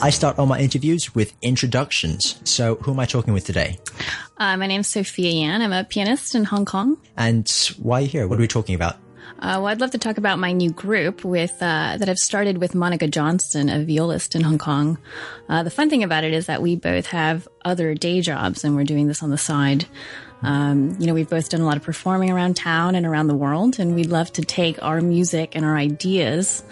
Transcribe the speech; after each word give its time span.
I 0.00 0.10
start 0.10 0.38
all 0.38 0.46
my 0.46 0.60
interviews 0.60 1.12
with 1.14 1.34
introductions. 1.42 2.40
So, 2.44 2.76
who 2.76 2.92
am 2.92 3.00
I 3.00 3.04
talking 3.04 3.34
with 3.34 3.44
today? 3.44 3.78
Uh, 4.36 4.56
my 4.56 4.68
name's 4.68 4.86
Sophia 4.86 5.30
Yan. 5.30 5.60
I'm 5.60 5.72
a 5.72 5.82
pianist 5.82 6.36
in 6.36 6.44
Hong 6.44 6.64
Kong. 6.64 6.96
And 7.16 7.48
why 7.78 7.98
are 7.98 8.02
you 8.02 8.08
here? 8.08 8.28
What 8.28 8.38
are 8.38 8.42
we 8.42 8.46
talking 8.46 8.76
about? 8.76 8.94
Uh, 9.40 9.58
well, 9.58 9.66
I'd 9.66 9.80
love 9.80 9.90
to 9.92 9.98
talk 9.98 10.16
about 10.16 10.38
my 10.38 10.52
new 10.52 10.70
group 10.70 11.24
with 11.24 11.52
uh, 11.60 11.96
that 11.96 12.08
I've 12.08 12.18
started 12.18 12.58
with 12.58 12.76
Monica 12.76 13.08
Johnston, 13.08 13.68
a 13.68 13.84
violist 13.84 14.36
in 14.36 14.42
Hong 14.42 14.58
Kong. 14.58 14.98
Uh, 15.48 15.64
the 15.64 15.70
fun 15.70 15.90
thing 15.90 16.04
about 16.04 16.22
it 16.22 16.32
is 16.32 16.46
that 16.46 16.62
we 16.62 16.76
both 16.76 17.06
have 17.06 17.48
other 17.64 17.94
day 17.94 18.20
jobs, 18.20 18.62
and 18.62 18.76
we're 18.76 18.84
doing 18.84 19.08
this 19.08 19.22
on 19.22 19.30
the 19.30 19.38
side. 19.38 19.86
Um, 20.42 20.96
you 21.00 21.08
know, 21.08 21.14
we've 21.14 21.28
both 21.28 21.48
done 21.48 21.60
a 21.60 21.66
lot 21.66 21.76
of 21.76 21.82
performing 21.82 22.30
around 22.30 22.54
town 22.54 22.94
and 22.94 23.04
around 23.04 23.26
the 23.26 23.34
world, 23.34 23.80
and 23.80 23.96
we'd 23.96 24.10
love 24.10 24.32
to 24.34 24.42
take 24.42 24.80
our 24.80 25.00
music 25.00 25.56
and 25.56 25.64
our 25.64 25.76
ideas 25.76 26.62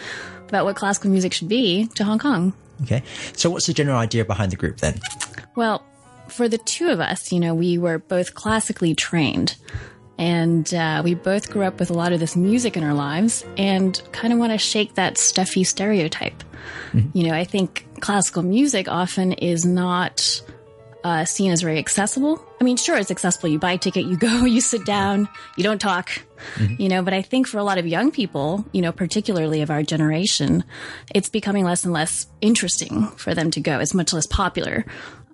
about 0.49 0.65
what 0.65 0.77
classical 0.77 1.11
music 1.11 1.33
should 1.33 1.49
be 1.49 1.89
to 1.97 2.05
Hong 2.05 2.21
Kong. 2.21 2.53
Okay. 2.83 3.03
So, 3.35 3.51
what's 3.51 3.67
the 3.67 3.73
general 3.73 3.99
idea 3.99 4.25
behind 4.25 4.53
the 4.53 4.57
group 4.57 4.79
then? 4.79 5.01
Well, 5.55 5.85
for 6.29 6.49
the 6.49 6.59
two 6.59 6.89
of 6.89 7.01
us, 7.01 7.33
you 7.33 7.41
know, 7.41 7.55
we 7.55 7.79
were 7.79 7.99
both 7.99 8.35
classically 8.35 8.95
trained. 8.95 9.57
And 10.19 10.73
uh, 10.73 11.03
we 11.05 11.15
both 11.15 11.51
grew 11.51 11.65
up 11.65 11.79
with 11.79 11.91
a 11.91 11.93
lot 11.93 12.13
of 12.13 12.21
this 12.21 12.37
music 12.37 12.77
in 12.77 12.83
our 12.83 12.95
lives 12.95 13.45
and 13.59 14.01
kind 14.13 14.33
of 14.33 14.39
want 14.39 14.53
to 14.53 14.59
shake 14.59 14.95
that 14.95 15.19
stuffy 15.19 15.63
stereotype. 15.63 16.43
Mm-hmm. 16.93 17.17
You 17.17 17.29
know, 17.29 17.35
I 17.35 17.45
think 17.45 17.87
classical 18.01 18.43
music 18.43 18.89
often 18.89 19.33
is 19.33 19.67
not 19.67 20.41
uh, 21.07 21.25
seen 21.25 21.53
as 21.53 21.63
very 21.63 21.79
accessible. 21.79 22.45
I 22.61 22.65
mean, 22.65 22.77
sure, 22.77 22.97
it's 22.97 23.13
accessible. 23.13 23.49
You 23.49 23.61
buy 23.61 23.73
a 23.73 23.79
ticket, 23.79 24.07
you 24.07 24.17
go, 24.17 24.45
you 24.45 24.61
sit 24.61 24.85
down, 24.85 25.29
you 25.57 25.63
don't 25.63 25.81
talk, 25.81 26.11
mm-hmm. 26.57 26.83
you 26.83 26.89
know, 26.89 27.01
but 27.01 27.15
I 27.15 27.23
think 27.23 27.47
for 27.47 27.59
a 27.59 27.63
lot 27.63 27.79
of 27.79 27.87
young 27.87 28.11
people, 28.11 28.65
you 28.73 28.83
know, 28.83 28.91
particularly 28.91 29.63
of 29.63 29.71
our 29.71 29.85
generation, 29.85 30.65
it's 31.15 31.29
becoming 31.29 31.65
less 31.65 31.85
and 31.85 31.93
less 31.93 32.27
interesting 32.41 33.07
for 33.13 33.35
them 33.35 33.53
to 33.53 33.61
go. 33.61 33.79
It's 33.79 33.95
much 33.95 34.13
less 34.13 34.27
popular. 34.27 34.85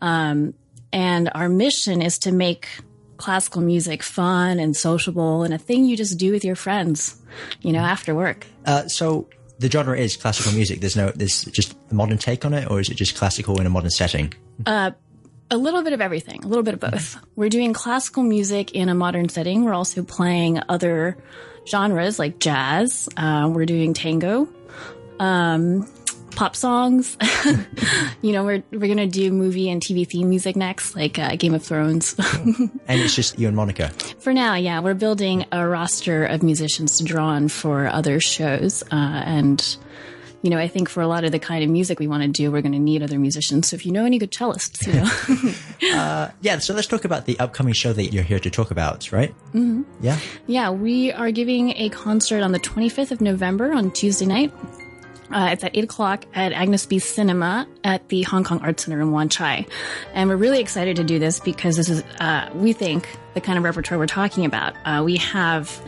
Um, 0.02 0.52
and 0.92 1.30
our 1.34 1.48
mission 1.48 2.02
is 2.02 2.18
to 2.18 2.32
make 2.32 2.68
classical 3.16 3.62
music 3.62 4.02
fun 4.02 4.58
and 4.58 4.76
sociable 4.76 5.42
and 5.42 5.54
a 5.54 5.58
thing 5.58 5.86
you 5.86 5.96
just 5.96 6.18
do 6.18 6.32
with 6.32 6.44
your 6.44 6.56
friends, 6.56 7.18
you 7.62 7.72
know, 7.72 7.78
after 7.78 8.14
work. 8.14 8.46
Uh, 8.66 8.86
so 8.88 9.26
the 9.58 9.70
genre 9.70 9.96
is 9.96 10.18
classical 10.18 10.52
music. 10.52 10.80
There's 10.80 10.96
no, 10.96 11.10
there's 11.12 11.44
just 11.46 11.74
a 11.90 11.94
modern 11.94 12.18
take 12.18 12.44
on 12.44 12.52
it, 12.52 12.70
or 12.70 12.78
is 12.78 12.90
it 12.90 12.96
just 12.96 13.16
classical 13.16 13.58
in 13.58 13.66
a 13.66 13.70
modern 13.70 13.90
setting? 13.90 14.34
Uh, 14.66 14.90
a 15.52 15.56
little 15.56 15.82
bit 15.82 15.92
of 15.92 16.00
everything, 16.00 16.42
a 16.42 16.48
little 16.48 16.62
bit 16.64 16.72
of 16.74 16.80
both. 16.80 17.18
We're 17.36 17.50
doing 17.50 17.74
classical 17.74 18.22
music 18.22 18.72
in 18.72 18.88
a 18.88 18.94
modern 18.94 19.28
setting. 19.28 19.64
We're 19.64 19.74
also 19.74 20.02
playing 20.02 20.60
other 20.66 21.18
genres 21.68 22.18
like 22.18 22.38
jazz. 22.38 23.08
Uh, 23.18 23.50
we're 23.52 23.66
doing 23.66 23.92
tango, 23.92 24.48
um, 25.20 25.86
pop 26.34 26.56
songs. 26.56 27.18
you 28.22 28.32
know, 28.32 28.44
we're 28.44 28.62
we're 28.72 28.88
gonna 28.88 29.06
do 29.06 29.30
movie 29.30 29.68
and 29.68 29.82
TV 29.82 30.08
theme 30.08 30.30
music 30.30 30.56
next, 30.56 30.96
like 30.96 31.18
uh, 31.18 31.36
Game 31.36 31.52
of 31.52 31.62
Thrones. 31.62 32.16
and 32.44 32.70
it's 32.88 33.14
just 33.14 33.38
you 33.38 33.46
and 33.46 33.54
Monica. 33.54 33.90
For 34.20 34.32
now, 34.32 34.54
yeah, 34.54 34.80
we're 34.80 34.94
building 34.94 35.44
a 35.52 35.68
roster 35.68 36.24
of 36.24 36.42
musicians 36.42 36.96
to 36.96 37.04
draw 37.04 37.26
on 37.26 37.48
for 37.48 37.88
other 37.88 38.20
shows, 38.20 38.82
uh, 38.84 38.94
and 39.26 39.76
you 40.42 40.50
know, 40.50 40.58
I 40.58 40.66
think 40.68 40.88
for 40.88 41.00
a 41.00 41.06
lot 41.06 41.24
of 41.24 41.32
the 41.32 41.38
kind 41.38 41.62
of 41.62 41.70
music 41.70 42.00
we 42.00 42.08
want 42.08 42.24
to 42.24 42.28
do, 42.28 42.50
we're 42.50 42.62
going 42.62 42.72
to 42.72 42.78
need 42.78 43.02
other 43.02 43.18
musicians. 43.18 43.68
So 43.68 43.76
if 43.76 43.86
you 43.86 43.92
know 43.92 44.04
any 44.04 44.18
good 44.18 44.32
cellists, 44.32 44.86
you 44.86 45.90
know. 45.90 45.96
uh, 45.96 46.30
yeah. 46.40 46.58
So 46.58 46.74
let's 46.74 46.88
talk 46.88 47.04
about 47.04 47.26
the 47.26 47.38
upcoming 47.38 47.74
show 47.74 47.92
that 47.92 48.12
you're 48.12 48.24
here 48.24 48.40
to 48.40 48.50
talk 48.50 48.72
about, 48.72 49.12
right? 49.12 49.30
Mm-hmm. 49.54 49.82
Yeah. 50.00 50.18
Yeah. 50.48 50.70
We 50.70 51.12
are 51.12 51.30
giving 51.30 51.70
a 51.76 51.88
concert 51.90 52.42
on 52.42 52.50
the 52.50 52.58
25th 52.58 53.12
of 53.12 53.20
November 53.20 53.72
on 53.72 53.92
Tuesday 53.92 54.26
night. 54.26 54.52
Uh, 55.30 55.48
it's 55.52 55.64
at 55.64 55.74
8 55.74 55.84
o'clock 55.84 56.26
at 56.34 56.52
Agnes 56.52 56.84
B 56.84 56.98
Cinema 56.98 57.66
at 57.84 58.08
the 58.10 58.22
Hong 58.22 58.44
Kong 58.44 58.60
Arts 58.62 58.84
Center 58.84 59.00
in 59.00 59.12
Wan 59.12 59.30
Chai. 59.30 59.64
And 60.12 60.28
we're 60.28 60.36
really 60.36 60.60
excited 60.60 60.96
to 60.96 61.04
do 61.04 61.18
this 61.18 61.40
because 61.40 61.76
this 61.76 61.88
is, 61.88 62.02
uh, 62.20 62.50
we 62.54 62.74
think, 62.74 63.08
the 63.32 63.40
kind 63.40 63.56
of 63.56 63.64
repertoire 63.64 63.98
we're 63.98 64.06
talking 64.06 64.44
about. 64.44 64.74
Uh, 64.84 65.02
we 65.02 65.16
have 65.16 65.80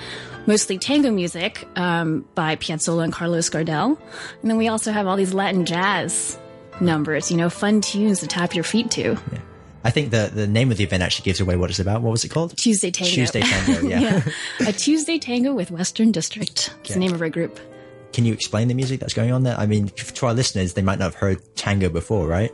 mostly 0.47 0.78
tango 0.78 1.10
music 1.10 1.66
um, 1.77 2.25
by 2.34 2.56
Piazzolla 2.56 3.05
and 3.05 3.12
Carlos 3.12 3.50
Gardel. 3.50 3.99
And 4.43 4.50
then 4.50 4.56
we 4.56 4.69
also 4.69 4.93
have 4.93 5.06
all 5.06 5.16
these 5.16 5.34
Latin 5.34 5.65
jazz 5.66 6.38
numbers, 6.81 7.31
you 7.31 7.37
know, 7.37 7.50
fun 7.50 7.81
tunes 7.81 8.21
to 8.21 8.27
tap 8.27 8.54
your 8.54 8.65
feet 8.65 8.91
to. 8.93 9.16
Yeah. 9.33 9.38
I 9.84 9.91
think 9.91 10.10
the, 10.10 10.31
the 10.33 10.47
name 10.47 10.71
of 10.71 10.78
the 10.78 10.84
event 10.84 11.03
actually 11.03 11.25
gives 11.25 11.41
away 11.41 11.56
what 11.56 11.69
it's 11.69 11.78
about. 11.78 12.00
What 12.00 12.10
was 12.10 12.25
it 12.25 12.31
called? 12.31 12.56
Tuesday 12.56 12.91
Tango. 12.91 13.12
Tuesday 13.12 13.43
Tango, 13.43 13.81
yeah. 13.87 14.00
yeah. 14.59 14.69
A 14.69 14.72
Tuesday 14.72 15.19
Tango 15.19 15.53
with 15.53 15.71
Western 15.71 16.10
District. 16.10 16.50
It's 16.50 16.71
okay. 16.71 16.94
the 16.94 17.00
name 17.00 17.12
of 17.12 17.21
our 17.21 17.28
group. 17.28 17.60
Can 18.15 18.25
you 18.25 18.33
explain 18.33 18.69
the 18.69 18.75
music 18.75 19.00
that's 19.00 19.12
going 19.12 19.33
on 19.33 19.43
there? 19.43 19.56
I 19.59 19.66
mean, 19.66 19.88
to 19.88 20.27
our 20.27 20.33
listeners, 20.33 20.72
they 20.72 20.83
might 20.83 20.99
not 20.99 21.06
have 21.06 21.15
heard 21.16 21.43
tango 21.56 21.91
before, 21.91 22.27
right? 22.27 22.53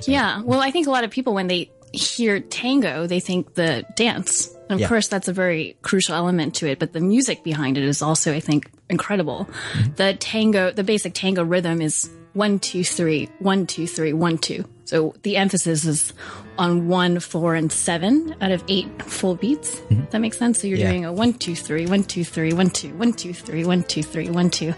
So. 0.00 0.10
Yeah. 0.10 0.42
Well, 0.42 0.60
I 0.60 0.70
think 0.70 0.88
a 0.88 0.90
lot 0.90 1.04
of 1.04 1.10
people, 1.10 1.34
when 1.34 1.46
they 1.46 1.70
hear 1.92 2.40
tango, 2.40 3.06
they 3.06 3.20
think 3.20 3.54
the 3.54 3.84
dance. 3.96 4.48
And 4.68 4.72
of 4.72 4.80
yeah. 4.80 4.88
course, 4.88 5.08
that's 5.08 5.28
a 5.28 5.32
very 5.32 5.76
crucial 5.82 6.14
element 6.14 6.54
to 6.56 6.66
it, 6.68 6.78
but 6.78 6.92
the 6.92 7.00
music 7.00 7.44
behind 7.44 7.76
it 7.76 7.84
is 7.84 8.02
also, 8.02 8.32
I 8.32 8.40
think, 8.40 8.70
incredible. 8.88 9.48
Mm-hmm. 9.74 9.94
The 9.94 10.14
tango, 10.14 10.70
the 10.70 10.84
basic 10.84 11.14
tango 11.14 11.44
rhythm 11.44 11.82
is 11.82 12.10
one, 12.32 12.58
two, 12.58 12.82
three, 12.84 13.28
one, 13.38 13.66
two, 13.66 13.86
three, 13.86 14.12
one, 14.12 14.38
two. 14.38 14.64
So 14.84 15.14
the 15.22 15.36
emphasis 15.36 15.84
is 15.84 16.12
on 16.58 16.88
one, 16.88 17.20
four, 17.20 17.54
and 17.54 17.70
seven 17.70 18.34
out 18.40 18.50
of 18.52 18.64
eight 18.68 19.02
full 19.02 19.34
beats. 19.34 19.76
Mm-hmm. 19.76 20.04
That 20.10 20.18
makes 20.20 20.38
sense. 20.38 20.60
So 20.60 20.66
you're 20.66 20.78
yeah. 20.78 20.90
doing 20.90 21.04
a 21.04 21.12
one, 21.12 21.34
two, 21.34 21.54
three, 21.54 21.86
one, 21.86 22.04
two, 22.04 22.24
three, 22.24 22.52
one, 22.52 22.70
two, 22.70 22.94
one, 22.94 23.12
two, 23.12 23.34
three, 23.34 23.64
one, 23.64 23.82
two, 23.84 24.02
three, 24.02 24.30
one, 24.30 24.50
two. 24.50 24.74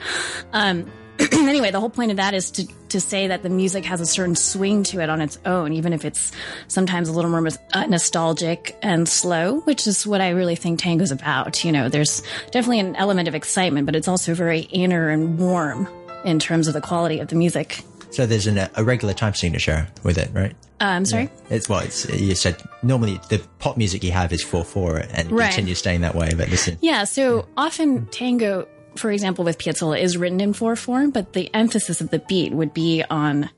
Um, 0.52 0.90
anyway, 1.32 1.70
the 1.70 1.80
whole 1.80 1.90
point 1.90 2.10
of 2.10 2.16
that 2.16 2.34
is 2.34 2.50
to, 2.52 2.66
to 2.88 3.00
say 3.00 3.28
that 3.28 3.42
the 3.42 3.48
music 3.48 3.84
has 3.84 4.00
a 4.00 4.06
certain 4.06 4.34
swing 4.34 4.82
to 4.84 5.00
it 5.00 5.08
on 5.08 5.20
its 5.20 5.38
own, 5.44 5.72
even 5.72 5.92
if 5.92 6.04
it's 6.04 6.32
sometimes 6.68 7.08
a 7.08 7.12
little 7.12 7.30
more 7.30 7.46
uh, 7.72 7.86
nostalgic 7.86 8.76
and 8.82 9.08
slow, 9.08 9.60
which 9.60 9.86
is 9.86 10.06
what 10.06 10.20
I 10.20 10.30
really 10.30 10.56
think 10.56 10.80
tango's 10.80 11.10
about. 11.10 11.64
You 11.64 11.72
know, 11.72 11.88
there's 11.88 12.22
definitely 12.50 12.80
an 12.80 12.96
element 12.96 13.28
of 13.28 13.34
excitement, 13.34 13.86
but 13.86 13.94
it's 13.94 14.08
also 14.08 14.34
very 14.34 14.60
inner 14.60 15.08
and 15.08 15.38
warm 15.38 15.88
in 16.24 16.38
terms 16.38 16.66
of 16.66 16.74
the 16.74 16.80
quality 16.80 17.20
of 17.20 17.28
the 17.28 17.36
music. 17.36 17.84
So 18.10 18.26
there's 18.26 18.46
an, 18.46 18.68
a 18.74 18.84
regular 18.84 19.12
time 19.12 19.34
signature 19.34 19.88
with 20.02 20.18
it, 20.18 20.30
right? 20.32 20.52
Uh, 20.80 20.84
I'm 20.84 21.04
sorry. 21.04 21.24
Yeah. 21.24 21.56
It's 21.56 21.68
well, 21.68 21.80
it's 21.80 22.08
you 22.08 22.34
said 22.34 22.60
normally 22.82 23.20
the 23.28 23.38
pop 23.58 23.76
music 23.76 24.02
you 24.04 24.12
have 24.12 24.32
is 24.32 24.42
four 24.42 24.64
four 24.64 24.98
and 24.98 25.30
right. 25.30 25.46
continues 25.48 25.78
staying 25.78 26.02
that 26.02 26.14
way. 26.14 26.30
But 26.36 26.48
listen, 26.48 26.78
yeah. 26.80 27.04
So 27.04 27.36
yeah. 27.36 27.42
often 27.56 28.06
tango 28.06 28.68
for 28.96 29.10
example, 29.10 29.44
with 29.44 29.58
Piazzolla 29.58 30.00
is 30.00 30.16
written 30.16 30.40
in 30.40 30.52
four 30.52 30.76
four, 30.76 31.08
but 31.08 31.32
the 31.32 31.52
emphasis 31.54 32.00
of 32.00 32.10
the 32.10 32.18
beat 32.18 32.52
would 32.52 32.74
be 32.74 33.04
on. 33.08 33.50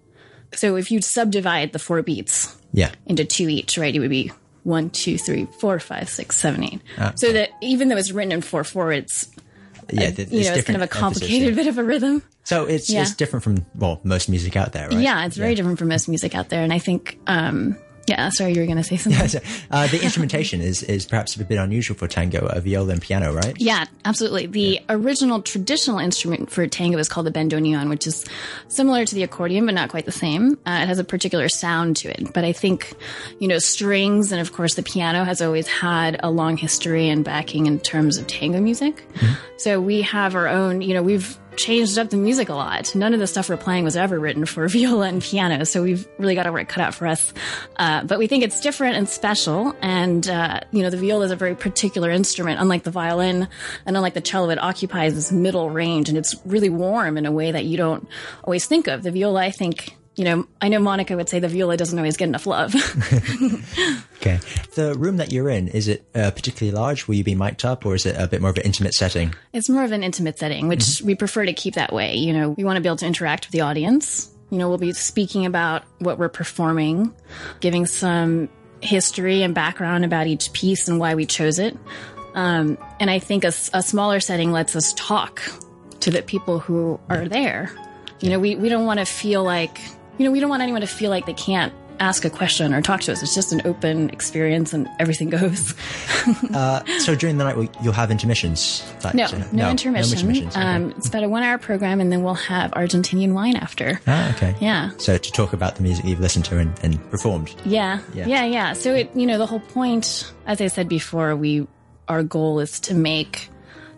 So 0.53 0.77
if 0.77 0.91
you 0.91 1.01
subdivide 1.03 1.73
the 1.73 1.79
four 1.79 2.03
beats, 2.03 2.57
yeah, 2.73 2.93
into 3.07 3.25
two 3.25 3.49
each, 3.49 3.79
right, 3.79 3.95
it 3.95 3.99
would 3.99 4.11
be 4.11 4.33
one, 4.63 4.91
two, 4.91 5.19
three, 5.19 5.47
four, 5.59 5.79
five, 5.79 6.09
six, 6.09 6.37
seven, 6.37 6.65
eight. 6.65 6.81
Uh, 6.99 7.13
so 7.15 7.33
that 7.33 7.51
even 7.63 7.89
though 7.89 7.97
it's 7.97 8.13
written 8.13 8.33
in 8.33 8.41
four 8.41 8.65
four, 8.65 8.93
it's 8.93 9.29
yeah, 9.91 10.09
a, 10.09 10.23
you 10.23 10.45
know, 10.45 10.55
it's 10.55 10.67
kind 10.67 10.77
of 10.77 10.83
a 10.83 10.89
complicated 10.89 11.49
emphasis, 11.49 11.57
yeah. 11.57 11.63
bit 11.63 11.67
of 11.69 11.79
a 11.79 11.85
rhythm. 11.85 12.23
So 12.45 12.65
it's 12.65 12.91
yeah. 12.91 13.03
it's 13.03 13.15
different 13.15 13.45
from 13.45 13.67
well 13.75 14.01
most 14.05 14.29
music 14.29 14.57
out 14.57 14.73
there, 14.73 14.89
right? 14.89 14.99
Yeah, 14.99 15.27
it's 15.27 15.37
very 15.37 15.51
yeah. 15.51 15.57
different 15.57 15.79
from 15.79 15.89
most 15.89 16.09
music 16.09 16.35
out 16.35 16.49
there, 16.49 16.63
and 16.63 16.73
I 16.73 16.79
think 16.79 17.19
um, 17.27 17.77
yeah, 18.07 18.29
sorry, 18.31 18.53
you 18.53 18.61
were 18.61 18.67
going 18.67 18.77
to 18.79 18.85
say 18.85 18.97
something. 18.97 19.17
Uh, 19.71 19.87
the 19.89 20.03
instrumentation 20.03 20.61
is, 20.61 20.83
is 20.85 21.07
perhaps 21.07 21.35
a 21.35 21.45
bit 21.45 21.59
unusual 21.59 21.97
for 21.97 22.07
tango, 22.07 22.47
a 22.47 22.61
viola 22.61 22.93
and 22.93 23.03
piano, 23.03 23.33
right? 23.33 23.55
Yeah, 23.59 23.85
absolutely. 24.05 24.47
The 24.47 24.61
yeah. 24.61 24.81
original 24.89 25.43
traditional 25.43 25.99
instrument 25.99 26.51
for 26.51 26.67
tango 26.67 26.99
is 26.99 27.09
called 27.09 27.27
the 27.27 27.33
bandoneon, 27.33 27.89
which 27.89 28.07
is 28.07 28.25
similar 28.69 29.05
to 29.05 29.15
the 29.15 29.23
accordion, 29.23 29.67
but 29.67 29.75
not 29.75 29.89
quite 29.89 30.05
the 30.05 30.13
same. 30.13 30.53
Uh, 30.67 30.81
it 30.83 30.87
has 30.87 30.99
a 30.99 31.05
particular 31.05 31.49
sound 31.49 31.97
to 31.99 32.09
it. 32.09 32.33
But 32.33 32.45
I 32.45 32.53
think, 32.53 32.93
you 33.41 33.49
know, 33.49 33.59
strings 33.59 34.31
and 34.31 34.41
of 34.41 34.53
course 34.53 34.75
the 34.75 34.83
piano 34.83 35.25
has 35.25 35.43
always 35.43 35.67
had 35.67 36.21
a 36.23 36.31
long 36.31 36.57
history 36.57 37.09
and 37.09 37.25
backing 37.25 37.67
in 37.67 37.81
terms 37.81 38.19
of 38.19 38.27
tango 38.27 38.61
music. 38.61 39.05
Mm-hmm. 39.15 39.35
So 39.59 39.81
we 39.81 40.03
have 40.03 40.35
our 40.35 40.49
own, 40.49 40.81
you 40.83 40.95
know, 40.95 41.03
we've 41.03 41.39
changed 41.57 41.99
up 41.99 42.11
the 42.11 42.17
music 42.17 42.49
a 42.49 42.55
lot. 42.55 42.95
None 42.95 43.15
of 43.15 43.21
the 43.21 43.27
stuff 43.27 43.49
we're 43.49 43.57
playing 43.57 43.85
was 43.85 43.97
ever 43.97 44.19
written 44.19 44.47
for 44.47 44.69
viola 44.77 45.09
and 45.09 45.23
piano, 45.23 45.65
so 45.65 45.83
we've 45.83 46.07
really 46.19 46.35
got 46.35 46.47
our 46.47 46.53
work 46.53 46.69
cut 46.69 46.83
out 46.83 46.95
for 46.95 47.07
us. 47.07 47.33
Uh, 47.77 48.05
but 48.05 48.19
we 48.19 48.27
think 48.27 48.45
it's 48.45 48.61
different 48.61 48.97
and 48.97 49.09
special, 49.09 49.75
and 49.83 50.29
uh, 50.29 50.61
you 50.71 50.83
know, 50.83 50.91
the 50.91 50.97
viola 50.97 51.25
is 51.25 51.31
a 51.31 51.37
very 51.37 51.55
particular 51.55 52.11
instrument, 52.11 52.61
unlike 52.61 52.83
the 52.83 52.91
violin 52.91 53.49
and 53.85 53.97
unlike 53.97 54.15
the 54.15 54.21
cello. 54.21 54.51
It 54.51 54.63
occupies 54.63 55.15
this 55.15 55.33
middle 55.33 55.71
range, 55.71 56.09
and 56.09 56.19
it's 56.19 56.35
really 56.45 56.71
warm 56.71 57.17
in 57.17 57.27
a 57.27 57.33
way 57.33 57.53
that 57.53 57.65
you 57.65 57.77
don't 57.77 58.07
always 58.45 58.67
think 58.67 58.87
of. 58.87 59.03
The 59.03 59.11
viola, 59.11 59.41
I 59.41 59.51
think, 59.51 59.97
you 60.17 60.25
know, 60.25 60.47
I 60.63 60.69
know 60.69 60.79
Monica 60.79 61.15
would 61.15 61.29
say 61.29 61.41
the 61.41 61.49
viola 61.49 61.77
doesn't 61.77 61.99
always 61.99 62.17
get 62.17 62.29
enough 62.29 62.47
love. 62.47 62.75
okay. 64.17 64.41
The 64.75 64.95
room 64.97 65.19
that 65.19 65.31
you're 65.31 65.51
in, 65.51 65.69
is 65.69 65.89
it 65.89 66.07
uh, 66.15 66.31
particularly 66.31 66.75
large? 66.75 67.07
Will 67.07 67.17
you 67.17 67.25
be 67.25 67.35
mic'd 67.35 67.67
up 67.67 67.85
or 67.85 67.95
is 67.95 68.07
it 68.07 68.17
a 68.19 68.27
bit 68.27 68.41
more 68.41 68.49
of 68.51 68.57
an 68.57 68.63
intimate 68.63 68.95
setting? 68.95 69.35
It's 69.53 69.69
more 69.69 69.85
of 69.85 69.93
an 69.93 70.03
intimate 70.03 70.39
setting, 70.39 70.69
which 70.69 70.81
mm-hmm. 70.81 71.07
we 71.07 71.15
prefer 71.17 71.45
to 71.45 71.53
keep 71.53 71.75
that 71.75 71.93
way. 71.93 72.17
You 72.17 72.33
know, 72.33 72.51
we 72.51 72.65
want 72.65 72.77
to 72.77 72.81
be 72.81 72.89
able 72.89 72.97
to 72.97 73.07
interact 73.07 73.47
with 73.47 73.53
the 73.53 73.61
audience. 73.61 74.33
You 74.49 74.57
know, 74.57 74.71
we'll 74.71 74.79
be 74.79 74.95
speaking 74.95 75.45
about 75.45 75.83
what 75.99 76.19
we're 76.19 76.31
performing, 76.31 77.15
giving 77.61 77.85
some 77.85 78.49
history 78.81 79.43
and 79.43 79.55
background 79.55 80.07
about 80.07 80.27
each 80.27 80.53
piece 80.55 80.89
and 80.89 80.99
why 80.99 81.15
we 81.15 81.27
chose 81.27 81.59
it. 81.59 81.77
Um, 82.35 82.79
and 83.01 83.11
I 83.11 83.19
think 83.19 83.45
a, 83.45 83.53
a 83.75 83.83
smaller 83.83 84.21
setting 84.21 84.51
lets 84.51 84.77
us 84.77 84.95
talk 84.95 85.43
to 86.01 86.11
the 86.11 86.23
people 86.23 86.59
who 86.59 87.01
are 87.09 87.29
there. 87.29 87.71
You 88.21 88.31
know, 88.31 88.39
we, 88.39 88.57
we 88.57 88.71
don't 88.71 88.87
want 88.87 89.01
to 89.01 89.07
feel 89.07 89.43
like 89.43 89.79
you 90.19 90.25
know, 90.25 90.31
we 90.31 90.41
don't 90.41 90.51
want 90.51 90.63
anyone 90.63 90.81
to 90.81 90.87
feel 90.87 91.11
like 91.11 91.27
they 91.27 91.35
can't 91.35 91.73
ask 91.99 92.25
a 92.27 92.31
question 92.31 92.75
or 92.75 92.83
talk 92.83 93.01
to 93.01 93.13
us. 93.13 93.23
It's 93.23 93.35
just 93.35 93.53
an 93.53 93.63
open 93.65 94.11
experience 94.11 94.75
and 94.75 94.87
everything 94.99 95.31
goes. 95.41 95.75
uh, 96.53 96.85
so 96.99 97.15
during 97.15 97.39
the 97.39 97.45
night, 97.45 97.71
you'll 97.83 97.93
have 97.95 98.11
intermissions? 98.11 98.85
Like, 99.03 99.15
no, 99.15 99.27
no, 99.31 99.39
no, 99.53 99.71
intermission. 99.71 100.11
No 100.11 100.35
intermissions. 100.35 100.57
Um, 100.57 100.91
It's 100.97 101.09
about 101.09 101.25
a 101.25 101.29
one 101.29 101.43
hour 101.43 101.57
program 101.59 102.01
and 102.01 102.13
then 102.13 102.23
we'll 102.23 102.35
have 102.35 102.71
Argentinian 102.73 103.33
wine 103.33 103.57
after. 103.57 104.01
Ah, 104.07 104.31
okay. 104.35 104.55
Yeah. 104.61 104.91
So 104.99 105.17
to 105.17 105.33
talk 105.33 105.53
about 105.55 105.77
the 105.77 105.83
music 105.83 106.05
you've 106.05 106.21
listened 106.21 106.45
to 106.47 106.59
and, 106.59 106.79
and 106.83 107.11
performed. 107.11 107.55
Yeah. 107.65 108.01
yeah. 108.15 108.27
Yeah. 108.27 108.45
Yeah. 108.45 108.73
So 108.75 108.95
it, 108.95 109.11
you 109.15 109.27
know, 109.27 109.39
the 109.39 109.47
whole 109.47 109.61
point, 109.61 110.31
as 110.47 110.61
I 110.61 110.67
said 110.67 110.89
before, 110.89 111.35
we, 111.35 111.67
our 112.09 112.23
goal 112.23 112.61
is 112.61 112.79
to 112.81 112.95
make 112.95 113.49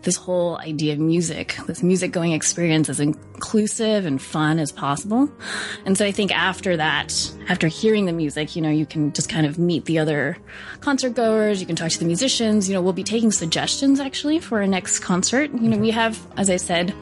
this 0.03 0.15
whole 0.15 0.57
idea 0.57 0.93
of 0.93 0.99
music, 0.99 1.57
this 1.67 1.83
music 1.83 2.11
going 2.11 2.31
experience 2.31 2.89
as 2.89 2.99
inclusive 2.99 4.05
and 4.05 4.21
fun 4.21 4.59
as 4.59 4.71
possible. 4.71 5.29
And 5.85 5.97
so 5.97 6.05
I 6.05 6.11
think 6.11 6.35
after 6.35 6.77
that, 6.77 7.13
after 7.47 7.67
hearing 7.67 8.05
the 8.05 8.13
music, 8.13 8.55
you 8.55 8.61
know, 8.61 8.69
you 8.69 8.85
can 8.85 9.11
just 9.13 9.29
kind 9.29 9.45
of 9.45 9.59
meet 9.59 9.85
the 9.85 9.99
other 9.99 10.37
concert 10.81 11.15
goers, 11.15 11.59
you 11.59 11.67
can 11.67 11.75
talk 11.75 11.89
to 11.89 11.99
the 11.99 12.05
musicians, 12.05 12.69
you 12.69 12.75
know, 12.75 12.81
we'll 12.81 12.93
be 12.93 13.03
taking 13.03 13.31
suggestions 13.31 13.99
actually 13.99 14.39
for 14.39 14.59
our 14.59 14.67
next 14.67 14.99
concert. 14.99 15.51
You 15.51 15.69
know, 15.69 15.77
we 15.77 15.91
have, 15.91 16.19
as 16.37 16.49
I 16.49 16.57
said, 16.57 16.93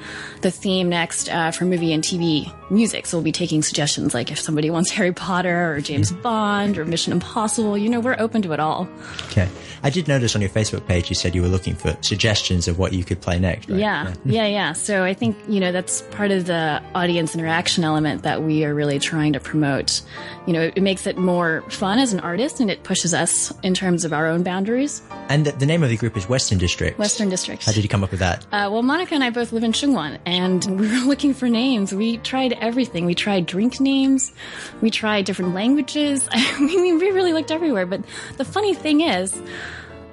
the 0.42 0.52
theme 0.52 0.90
next 0.90 1.30
uh, 1.30 1.52
for 1.52 1.66
movie 1.66 1.94
and 1.94 2.04
TV 2.04 2.52
music. 2.72 3.06
So 3.06 3.18
we'll 3.18 3.24
be 3.24 3.32
taking 3.32 3.62
suggestions 3.62 4.14
like 4.14 4.32
if 4.32 4.40
somebody 4.40 4.70
wants 4.70 4.92
Harry 4.92 5.14
Potter 5.14 5.74
or 5.74 5.82
James 5.82 6.12
Bond 6.12 6.78
or 6.78 6.86
Mission 6.86 7.14
Impossible, 7.14 7.78
you 7.78 7.90
know, 7.90 8.00
we're 8.00 8.16
open 8.20 8.42
to 8.42 8.54
it 8.54 8.60
all. 8.60 8.88
Okay. 9.28 9.48
I 9.84 9.90
did 9.90 10.08
notice 10.08 10.36
on 10.36 10.42
your 10.42 10.50
Facebook 10.50 10.88
page 10.88 11.10
you 11.10 11.16
said 11.16 11.36
you 11.36 11.42
were 11.42 11.48
looking 11.48 11.76
for 11.76 11.96
suggestions 12.02 12.68
of 12.68 12.80
what 12.80 12.87
you 12.94 13.04
could 13.04 13.22
play 13.22 13.40
next. 13.40 13.70
Right? 13.70 13.80
Yeah, 13.80 14.14
yeah, 14.26 14.44
yeah, 14.44 14.48
yeah. 14.48 14.74
So 14.74 15.04
I 15.04 15.14
think 15.14 15.38
you 15.48 15.60
know 15.60 15.72
that's 15.72 16.02
part 16.04 16.32
of 16.32 16.46
the 16.46 16.82
audience 16.96 17.36
interaction 17.36 17.84
element 17.84 18.24
that 18.24 18.44
we 18.44 18.66
are 18.66 18.74
really 18.74 19.00
trying 19.00 19.34
to 19.34 19.40
promote. 19.40 20.02
You 20.46 20.54
know, 20.54 20.62
it 20.62 20.82
makes 20.82 21.08
it 21.08 21.18
more 21.18 21.64
fun 21.70 22.00
as 22.00 22.14
an 22.14 22.20
artist, 22.20 22.60
and 22.60 22.72
it 22.72 22.84
pushes 22.84 23.14
us 23.14 23.54
in 23.64 23.74
terms 23.74 24.06
of 24.06 24.14
our 24.14 24.28
own 24.28 24.44
boundaries. 24.44 25.02
And 25.30 25.46
the, 25.46 25.52
the 25.52 25.66
name 25.66 25.84
of 25.84 25.90
the 25.90 25.98
group 25.98 26.16
is 26.16 26.30
Western 26.30 26.58
District. 26.58 26.98
Western 26.98 27.30
District. 27.30 27.66
How 27.66 27.72
did 27.72 27.84
you 27.84 27.90
come 27.90 28.04
up 28.04 28.12
with 28.12 28.20
that? 28.22 28.46
Uh, 28.46 28.70
well, 28.72 28.84
Monica 28.84 29.14
and 29.14 29.24
I 29.24 29.30
both 29.30 29.52
live 29.52 29.64
in 29.64 29.72
Sheungwan, 29.72 30.20
and 30.26 30.66
we 30.80 30.88
were 31.00 31.06
looking 31.06 31.34
for 31.34 31.50
names. 31.50 31.94
We 31.94 32.18
tried 32.18 32.54
everything. 32.54 33.06
We 33.06 33.16
tried 33.16 33.46
drink 33.46 33.80
names. 33.80 34.32
We 34.82 34.90
tried 34.90 35.26
different 35.26 35.54
languages. 35.54 36.28
I 36.32 36.60
mean, 36.60 37.00
we 37.00 37.12
really 37.12 37.34
looked 37.34 37.52
everywhere. 37.52 37.86
But 37.86 38.02
the 38.38 38.46
funny 38.46 38.74
thing 38.74 39.02
is 39.02 39.40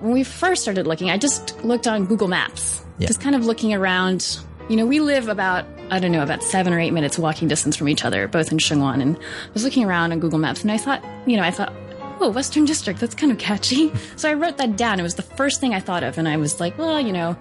when 0.01 0.13
we 0.13 0.25
first 0.25 0.63
started 0.63 0.87
looking, 0.87 1.11
I 1.11 1.19
just 1.19 1.63
looked 1.65 1.87
on 1.87 2.07
Google 2.07 2.29
Maps, 2.29 2.85
yeah. 2.99 3.07
just 3.07 3.21
kind 3.21 3.35
of 3.35 3.45
looking 3.45 3.73
around. 3.73 4.39
You 4.69 4.77
know, 4.77 4.87
we 4.87 5.01
live 5.01 5.29
about, 5.29 5.67
I 5.91 5.99
don't 5.99 6.13
know, 6.13 6.23
about 6.23 6.43
seven 6.43 6.73
or 6.73 6.81
eight 6.81 6.93
minutes 6.93 7.19
walking 7.19 7.49
distance 7.49 7.77
from 7.77 7.89
each 7.89 8.05
other, 8.05 8.27
both 8.29 8.51
in 8.51 8.59
Sheungwan. 8.59 9.03
And 9.03 9.17
I 9.17 9.53
was 9.53 9.65
looking 9.65 9.85
around 9.85 10.13
on 10.13 10.21
Google 10.21 10.39
Maps 10.39 10.63
and 10.63 10.73
I 10.73 10.79
thought, 10.79 11.05
you 11.27 11.37
know, 11.37 11.43
I 11.43 11.51
thought, 11.51 11.73
oh, 12.21 12.31
Western 12.31 12.65
District, 12.65 12.99
that's 12.99 13.15
kind 13.15 13.31
of 13.31 13.39
catchy. 13.39 13.93
so 14.17 14.31
I 14.31 14.35
wrote 14.35 14.57
that 14.59 14.77
down. 14.77 15.01
It 15.01 15.03
was 15.03 15.17
the 15.17 15.23
first 15.23 15.61
thing 15.61 15.75
I 15.75 15.81
thought 15.81 16.03
of. 16.03 16.17
And 16.17 16.29
I 16.29 16.37
was 16.39 16.61
like, 16.61 16.79
well, 16.79 17.01
you 17.01 17.13
know, 17.13 17.37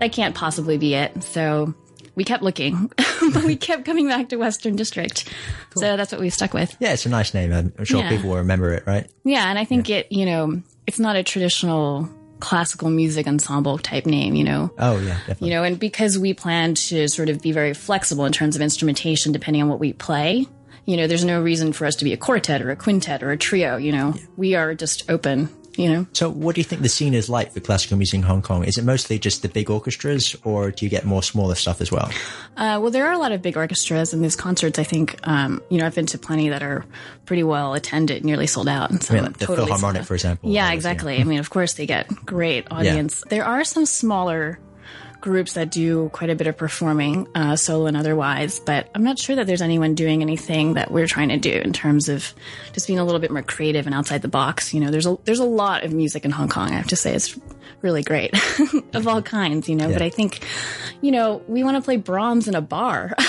that 0.00 0.12
can't 0.12 0.34
possibly 0.34 0.78
be 0.78 0.94
it. 0.94 1.22
So 1.22 1.74
we 2.14 2.24
kept 2.24 2.42
looking, 2.42 2.90
but 3.32 3.44
we 3.44 3.56
kept 3.56 3.84
coming 3.84 4.08
back 4.08 4.28
to 4.30 4.36
Western 4.36 4.76
District. 4.76 5.24
Cool. 5.70 5.82
So 5.82 5.96
that's 5.96 6.12
what 6.12 6.20
we 6.20 6.30
stuck 6.30 6.54
with. 6.54 6.76
Yeah, 6.80 6.92
it's 6.92 7.06
a 7.06 7.08
nice 7.08 7.34
name. 7.34 7.52
I'm 7.52 7.84
sure 7.84 8.00
yeah. 8.00 8.08
people 8.10 8.30
will 8.30 8.38
remember 8.38 8.72
it, 8.72 8.84
right? 8.86 9.10
Yeah, 9.24 9.48
and 9.48 9.58
I 9.58 9.64
think 9.64 9.88
yeah. 9.88 9.98
it, 9.98 10.12
you 10.12 10.26
know, 10.26 10.62
it's 10.86 10.98
not 10.98 11.16
a 11.16 11.22
traditional 11.22 12.08
classical 12.40 12.90
music 12.90 13.28
ensemble 13.28 13.78
type 13.78 14.04
name, 14.04 14.34
you 14.34 14.44
know. 14.44 14.70
Oh 14.78 14.98
yeah, 14.98 15.16
definitely. 15.18 15.48
You 15.48 15.54
know, 15.54 15.62
and 15.62 15.78
because 15.78 16.18
we 16.18 16.34
plan 16.34 16.74
to 16.74 17.08
sort 17.08 17.28
of 17.28 17.40
be 17.40 17.52
very 17.52 17.72
flexible 17.72 18.24
in 18.24 18.32
terms 18.32 18.56
of 18.56 18.62
instrumentation 18.62 19.32
depending 19.32 19.62
on 19.62 19.68
what 19.68 19.78
we 19.78 19.92
play, 19.92 20.46
you 20.84 20.96
know, 20.96 21.06
there's 21.06 21.24
no 21.24 21.40
reason 21.40 21.72
for 21.72 21.86
us 21.86 21.94
to 21.96 22.04
be 22.04 22.12
a 22.12 22.16
quartet 22.16 22.60
or 22.60 22.70
a 22.70 22.76
quintet 22.76 23.22
or 23.22 23.30
a 23.30 23.36
trio, 23.36 23.76
you 23.76 23.92
know. 23.92 24.14
Yeah. 24.16 24.22
We 24.36 24.54
are 24.56 24.74
just 24.74 25.08
open 25.08 25.48
you 25.76 25.90
know. 25.90 26.06
So, 26.12 26.30
what 26.30 26.54
do 26.54 26.60
you 26.60 26.64
think 26.64 26.82
the 26.82 26.88
scene 26.88 27.14
is 27.14 27.28
like 27.28 27.52
for 27.52 27.60
classical 27.60 27.96
music 27.96 28.18
in 28.18 28.22
Hong 28.22 28.42
Kong? 28.42 28.64
Is 28.64 28.78
it 28.78 28.84
mostly 28.84 29.18
just 29.18 29.42
the 29.42 29.48
big 29.48 29.70
orchestras, 29.70 30.36
or 30.44 30.70
do 30.70 30.84
you 30.84 30.90
get 30.90 31.04
more 31.04 31.22
smaller 31.22 31.54
stuff 31.54 31.80
as 31.80 31.90
well? 31.90 32.10
Uh, 32.56 32.78
well, 32.80 32.90
there 32.90 33.06
are 33.06 33.12
a 33.12 33.18
lot 33.18 33.32
of 33.32 33.42
big 33.42 33.56
orchestras, 33.56 34.12
and 34.12 34.22
these 34.24 34.36
concerts, 34.36 34.78
I 34.78 34.84
think, 34.84 35.18
um, 35.26 35.62
you 35.70 35.78
know, 35.78 35.86
I've 35.86 35.94
been 35.94 36.06
to 36.06 36.18
plenty 36.18 36.48
that 36.50 36.62
are 36.62 36.84
pretty 37.26 37.42
well 37.42 37.74
attended, 37.74 38.24
nearly 38.24 38.46
sold 38.46 38.68
out. 38.68 38.90
And 38.90 39.06
I 39.10 39.14
mean, 39.14 39.24
like 39.24 39.38
the 39.38 39.46
totally 39.46 39.66
Philharmonic, 39.66 40.04
for 40.04 40.14
example. 40.14 40.50
Yeah, 40.50 40.72
exactly. 40.72 41.18
I 41.20 41.24
mean, 41.24 41.38
of 41.38 41.50
course, 41.50 41.74
they 41.74 41.86
get 41.86 42.08
great 42.26 42.66
audience. 42.70 43.22
Yeah. 43.24 43.30
There 43.30 43.44
are 43.44 43.64
some 43.64 43.86
smaller 43.86 44.58
groups 45.22 45.54
that 45.54 45.70
do 45.70 46.10
quite 46.10 46.28
a 46.28 46.34
bit 46.34 46.46
of 46.46 46.56
performing, 46.56 47.26
uh, 47.34 47.56
solo 47.56 47.86
and 47.86 47.96
otherwise, 47.96 48.60
but 48.60 48.88
I'm 48.94 49.04
not 49.04 49.18
sure 49.18 49.36
that 49.36 49.46
there's 49.46 49.62
anyone 49.62 49.94
doing 49.94 50.20
anything 50.20 50.74
that 50.74 50.90
we're 50.90 51.06
trying 51.06 51.30
to 51.30 51.38
do 51.38 51.52
in 51.52 51.72
terms 51.72 52.10
of 52.10 52.34
just 52.72 52.86
being 52.86 52.98
a 52.98 53.04
little 53.04 53.20
bit 53.20 53.30
more 53.30 53.42
creative 53.42 53.86
and 53.86 53.94
outside 53.94 54.20
the 54.20 54.28
box. 54.28 54.74
You 54.74 54.80
know, 54.80 54.90
there's 54.90 55.06
a, 55.06 55.16
there's 55.24 55.38
a 55.38 55.44
lot 55.44 55.84
of 55.84 55.92
music 55.92 56.26
in 56.26 56.30
Hong 56.30 56.48
Kong. 56.48 56.70
I 56.70 56.74
have 56.74 56.88
to 56.88 56.96
say 56.96 57.14
it's 57.14 57.38
really 57.80 58.02
great 58.02 58.34
of 58.94 59.08
all 59.08 59.22
kinds, 59.22 59.68
you 59.68 59.74
know, 59.74 59.88
yeah. 59.88 59.94
but 59.94 60.02
I 60.02 60.10
think, 60.10 60.40
you 61.00 61.10
know, 61.10 61.42
we 61.48 61.64
want 61.64 61.76
to 61.76 61.82
play 61.82 61.96
Brahms 61.96 62.48
in 62.48 62.54
a 62.54 62.60
bar, 62.60 63.14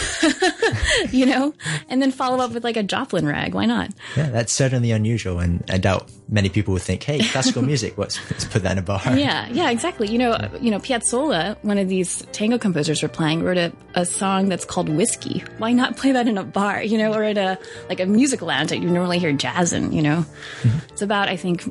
you 1.11 1.25
know, 1.25 1.53
and 1.89 2.01
then 2.01 2.11
follow 2.11 2.43
up 2.43 2.51
with 2.51 2.63
like 2.63 2.77
a 2.77 2.83
Joplin 2.83 3.25
rag. 3.25 3.53
Why 3.53 3.65
not? 3.65 3.91
Yeah, 4.15 4.29
that's 4.29 4.53
certainly 4.53 4.91
unusual. 4.91 5.39
And 5.39 5.63
I 5.69 5.77
doubt 5.77 6.11
many 6.29 6.49
people 6.49 6.73
would 6.73 6.81
think, 6.81 7.03
Hey, 7.03 7.19
classical 7.19 7.61
music, 7.61 7.97
let's, 7.97 8.19
let's 8.29 8.45
put 8.45 8.63
that 8.63 8.73
in 8.73 8.77
a 8.77 8.81
bar. 8.81 9.01
Yeah. 9.23 9.47
Yeah, 9.51 9.69
exactly. 9.69 10.09
You 10.09 10.17
know, 10.17 10.49
you 10.59 10.71
know, 10.71 10.79
Piazzolla, 10.79 11.57
one 11.61 11.77
of 11.77 11.87
these 11.87 12.25
tango 12.31 12.57
composers 12.57 13.01
we're 13.01 13.09
playing, 13.09 13.43
wrote 13.43 13.57
a, 13.57 13.71
a 13.95 14.05
song 14.05 14.49
that's 14.49 14.65
called 14.65 14.89
Whiskey. 14.89 15.43
Why 15.57 15.71
not 15.71 15.97
play 15.97 16.11
that 16.11 16.27
in 16.27 16.37
a 16.37 16.43
bar, 16.43 16.81
you 16.83 16.97
know, 16.97 17.13
or 17.13 17.23
at 17.23 17.37
a, 17.37 17.57
like 17.89 17.99
a 17.99 18.05
music 18.05 18.41
lounge 18.41 18.69
that 18.69 18.79
you 18.79 18.89
normally 18.89 19.19
hear 19.19 19.31
jazz 19.31 19.71
in, 19.71 19.91
you 19.91 20.01
know? 20.01 20.25
Mm-hmm. 20.61 20.77
It's 20.89 21.01
about, 21.01 21.29
I 21.29 21.37
think, 21.37 21.63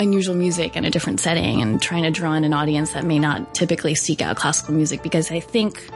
unusual 0.00 0.34
music 0.34 0.76
in 0.76 0.84
a 0.84 0.90
different 0.90 1.20
setting 1.20 1.60
and 1.60 1.80
trying 1.80 2.02
to 2.02 2.10
draw 2.10 2.32
in 2.32 2.42
an 2.42 2.52
audience 2.52 2.92
that 2.92 3.04
may 3.04 3.18
not 3.18 3.54
typically 3.54 3.94
seek 3.94 4.22
out 4.22 4.36
classical 4.36 4.74
music 4.74 5.02
because 5.02 5.30
I 5.30 5.40
think, 5.40 5.88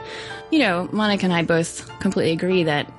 you 0.51 0.59
know, 0.59 0.87
Monica 0.91 1.25
and 1.25 1.33
I 1.33 1.43
both 1.43 1.89
completely 1.99 2.31
agree 2.31 2.63
that 2.63 2.91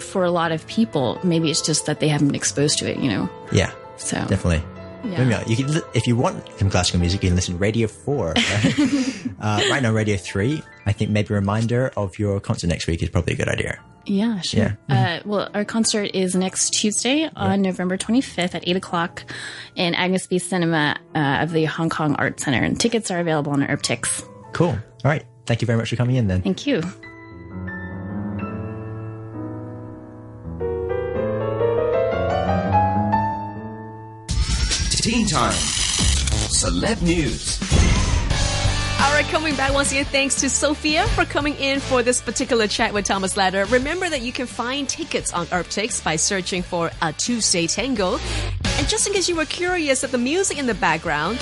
for 0.00 0.24
a 0.24 0.30
lot 0.30 0.50
of 0.52 0.66
people, 0.66 1.18
maybe 1.22 1.50
it's 1.50 1.62
just 1.62 1.86
that 1.86 2.00
they 2.00 2.08
haven't 2.08 2.26
been 2.26 2.34
exposed 2.34 2.78
to 2.80 2.90
it, 2.90 2.98
you 2.98 3.08
know? 3.08 3.30
Yeah. 3.52 3.72
So 3.96 4.16
definitely. 4.26 4.62
Yeah. 5.04 5.44
You 5.46 5.56
can, 5.56 5.82
if 5.94 6.06
you 6.06 6.16
want 6.16 6.48
some 6.58 6.70
classical 6.70 7.00
music, 7.00 7.22
you 7.22 7.30
can 7.30 7.36
listen 7.36 7.54
to 7.54 7.60
Radio 7.60 7.88
4. 7.88 8.34
Right? 8.34 8.36
uh, 9.40 9.62
right 9.70 9.82
now, 9.82 9.92
Radio 9.92 10.16
3, 10.16 10.62
I 10.86 10.92
think 10.92 11.10
maybe 11.10 11.34
a 11.34 11.36
reminder 11.36 11.92
of 11.96 12.18
your 12.18 12.38
concert 12.40 12.68
next 12.68 12.86
week 12.86 13.02
is 13.02 13.08
probably 13.08 13.34
a 13.34 13.36
good 13.36 13.48
idea. 13.48 13.80
Yeah, 14.06 14.40
sure. 14.40 14.60
Yeah. 14.60 14.74
Uh, 14.88 14.94
mm-hmm. 14.94 15.28
well, 15.28 15.50
our 15.54 15.64
concert 15.64 16.10
is 16.14 16.34
next 16.34 16.70
Tuesday 16.70 17.28
on 17.36 17.64
yeah. 17.64 17.70
November 17.70 17.96
25th 17.96 18.54
at 18.54 18.66
8 18.66 18.76
o'clock 18.76 19.24
in 19.76 19.94
Agnes 19.94 20.26
B 20.26 20.38
Cinema 20.38 20.96
uh, 21.14 21.38
of 21.40 21.52
the 21.52 21.64
Hong 21.64 21.90
Kong 21.90 22.14
Art 22.16 22.40
Center. 22.40 22.62
And 22.62 22.78
tickets 22.78 23.10
are 23.10 23.20
available 23.20 23.52
on 23.52 23.62
URBTIX. 23.62 24.28
Cool. 24.52 24.68
All 24.68 24.80
right. 25.04 25.24
Thank 25.46 25.62
you 25.62 25.66
very 25.66 25.78
much 25.78 25.90
for 25.90 25.96
coming 25.96 26.16
in 26.16 26.28
then. 26.28 26.42
Thank 26.42 26.66
you. 26.66 26.82
Teen 35.02 35.26
Time. 35.26 35.52
Celeb 36.52 37.02
News. 37.02 37.81
Right, 39.22 39.30
coming 39.30 39.54
back 39.54 39.72
once 39.72 39.92
again, 39.92 40.04
thanks 40.06 40.34
to 40.40 40.50
Sophia 40.50 41.06
for 41.08 41.24
coming 41.24 41.54
in 41.54 41.78
for 41.78 42.02
this 42.02 42.20
particular 42.20 42.66
chat 42.66 42.92
with 42.92 43.04
Thomas 43.04 43.36
Ladder. 43.36 43.66
Remember 43.66 44.08
that 44.08 44.22
you 44.22 44.32
can 44.32 44.48
find 44.48 44.88
tickets 44.88 45.32
on 45.32 45.46
URBTIX 45.46 46.02
by 46.02 46.16
searching 46.16 46.60
for 46.60 46.90
a 47.00 47.12
Tuesday 47.12 47.68
Tango. 47.68 48.18
And 48.78 48.88
just 48.88 49.06
in 49.06 49.12
case 49.12 49.28
you 49.28 49.36
were 49.36 49.44
curious 49.44 50.00
that 50.00 50.10
the 50.10 50.18
music 50.18 50.58
in 50.58 50.66
the 50.66 50.74
background 50.74 51.38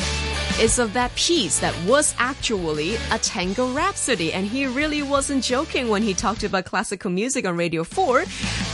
is 0.61 0.79
of 0.79 0.93
that 0.93 1.15
piece 1.15 1.59
that 1.61 1.75
was 1.85 2.15
actually 2.19 2.97
a 3.11 3.19
tango 3.19 3.73
rhapsody. 3.73 4.33
And 4.33 4.47
he 4.47 4.67
really 4.67 5.03
wasn't 5.03 5.43
joking 5.43 5.89
when 5.89 6.03
he 6.03 6.13
talked 6.13 6.45
about 6.45 6.67
classical 6.67 7.11
music 7.11 7.47
on 7.47 7.57
Radio 7.57 7.83
4. 7.83 8.25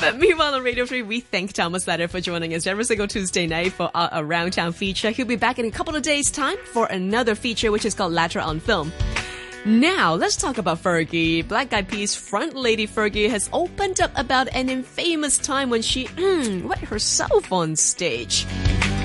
But 0.00 0.18
meanwhile, 0.18 0.54
on 0.54 0.64
Radio 0.64 0.84
3, 0.84 1.02
we 1.02 1.20
thank 1.20 1.52
Thomas 1.52 1.86
Ladder 1.86 2.08
for 2.08 2.20
joining 2.20 2.54
us 2.54 2.66
every 2.66 2.84
single 2.84 3.06
Tuesday 3.06 3.46
night 3.46 3.72
for 3.72 3.90
our 3.94 4.10
Around 4.12 4.54
Town 4.54 4.72
feature. 4.72 5.10
He'll 5.10 5.26
be 5.26 5.36
back 5.36 5.60
in 5.60 5.64
a 5.64 5.70
couple 5.70 5.94
of 5.94 6.02
days' 6.02 6.30
time 6.30 6.56
for 6.72 6.86
another 6.86 7.36
feature, 7.36 7.70
which 7.70 7.84
is 7.84 7.94
called 7.94 8.12
Ladder 8.12 8.40
on 8.40 8.58
Film. 8.58 8.92
Now, 9.64 10.14
let's 10.14 10.36
talk 10.36 10.58
about 10.58 10.82
Fergie. 10.82 11.46
Black 11.46 11.72
Eyed 11.72 11.88
Peas 11.88 12.16
front 12.16 12.54
lady 12.54 12.86
Fergie 12.86 13.30
has 13.30 13.48
opened 13.52 14.00
up 14.00 14.10
about 14.16 14.48
an 14.48 14.68
infamous 14.68 15.38
time 15.38 15.70
when 15.70 15.82
she 15.82 16.06
mm, 16.06 16.64
wet 16.64 16.78
herself 16.78 17.52
on 17.52 17.76
stage. 17.76 18.44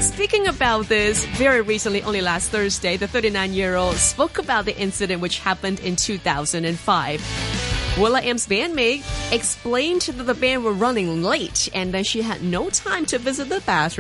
Speaking 0.02 0.48
about 0.48 0.88
this, 0.88 1.28
very 1.28 1.62
recently, 1.62 2.02
only 2.02 2.22
last 2.22 2.50
Thursday, 2.50 2.98
the 2.98 3.08
39 3.08 3.54
year 3.54 3.76
old 3.76 3.98
spoke 3.98 4.40
about 4.40 4.66
the 4.66 4.76
incident 4.76 5.22
which 5.22 5.38
happened 5.38 5.80
in 5.80 5.96
2005. 5.96 7.98
will.i.am's 8.00 8.48
bandmate 8.48 9.04
explained 9.32 10.02
that 10.02 10.24
the 10.24 10.34
band 10.34 10.64
were 10.64 10.74
running 10.74 11.22
late 11.22 11.70
and 11.76 11.94
that 11.94 12.08
she 12.08 12.24
had 12.24 12.42
no 12.42 12.72
time 12.72 13.06
to 13.06 13.20
visit 13.20 13.50
the 13.50 13.62
bathroom 13.62 13.92